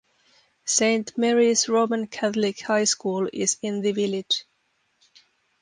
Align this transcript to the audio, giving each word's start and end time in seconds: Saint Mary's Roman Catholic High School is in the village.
Saint 0.65 1.15
Mary's 1.15 1.69
Roman 1.69 2.07
Catholic 2.07 2.61
High 2.61 2.85
School 2.85 3.29
is 3.31 3.57
in 3.61 3.81
the 3.81 3.91
village. 3.91 4.45